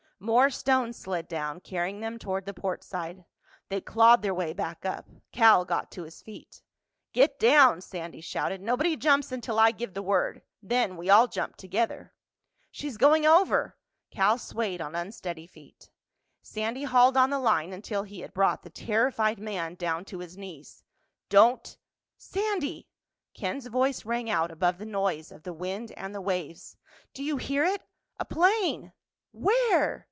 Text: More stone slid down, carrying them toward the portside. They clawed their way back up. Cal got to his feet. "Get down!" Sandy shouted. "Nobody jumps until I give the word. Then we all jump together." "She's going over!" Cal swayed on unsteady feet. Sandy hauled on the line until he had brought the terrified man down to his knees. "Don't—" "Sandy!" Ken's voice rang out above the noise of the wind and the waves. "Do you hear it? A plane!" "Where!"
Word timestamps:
More 0.23 0.51
stone 0.51 0.93
slid 0.93 1.27
down, 1.27 1.61
carrying 1.61 1.99
them 1.99 2.19
toward 2.19 2.45
the 2.45 2.53
portside. 2.53 3.25
They 3.69 3.81
clawed 3.81 4.21
their 4.21 4.35
way 4.35 4.53
back 4.53 4.85
up. 4.85 5.09
Cal 5.31 5.65
got 5.65 5.89
to 5.93 6.03
his 6.03 6.21
feet. 6.21 6.61
"Get 7.11 7.39
down!" 7.39 7.81
Sandy 7.81 8.21
shouted. 8.21 8.61
"Nobody 8.61 8.95
jumps 8.95 9.31
until 9.31 9.57
I 9.57 9.71
give 9.71 9.95
the 9.95 10.03
word. 10.03 10.43
Then 10.61 10.95
we 10.95 11.09
all 11.09 11.27
jump 11.27 11.55
together." 11.55 12.13
"She's 12.69 12.97
going 12.97 13.25
over!" 13.25 13.79
Cal 14.11 14.37
swayed 14.37 14.79
on 14.79 14.93
unsteady 14.93 15.47
feet. 15.47 15.89
Sandy 16.43 16.83
hauled 16.83 17.17
on 17.17 17.31
the 17.31 17.39
line 17.39 17.73
until 17.73 18.03
he 18.03 18.19
had 18.19 18.31
brought 18.31 18.61
the 18.61 18.69
terrified 18.69 19.39
man 19.39 19.73
down 19.73 20.05
to 20.05 20.19
his 20.19 20.37
knees. 20.37 20.83
"Don't—" 21.29 21.77
"Sandy!" 22.19 22.87
Ken's 23.33 23.65
voice 23.65 24.05
rang 24.05 24.29
out 24.29 24.51
above 24.51 24.77
the 24.77 24.85
noise 24.85 25.31
of 25.31 25.41
the 25.41 25.51
wind 25.51 25.91
and 25.93 26.13
the 26.13 26.21
waves. 26.21 26.77
"Do 27.11 27.23
you 27.23 27.37
hear 27.37 27.63
it? 27.65 27.81
A 28.19 28.25
plane!" 28.25 28.93
"Where!" 29.31 29.99